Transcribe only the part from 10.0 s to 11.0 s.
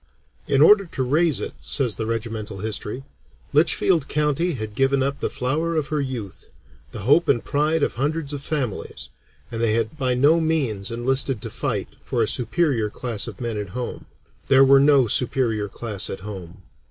no means